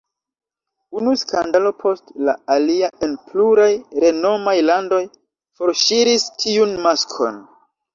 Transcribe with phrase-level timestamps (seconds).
[1.01, 3.71] Unu skandalo post la alia en pluraj
[4.07, 5.03] renomaj landoj
[5.63, 7.43] forŝiris tiun maskon.